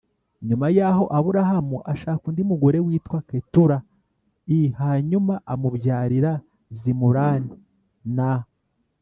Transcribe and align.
Nyuma 0.47 0.67
Yaho 0.77 1.03
Aburahamu 1.17 1.77
Ashaka 1.93 2.23
Undi 2.29 2.41
Mugore 2.49 2.79
Witwa 2.87 3.17
Ketura 3.29 3.77
I 4.57 4.59
Hanyuma 4.79 5.33
Amubyarira 5.53 6.33
Zimurani 6.79 7.51
Na 8.15 8.31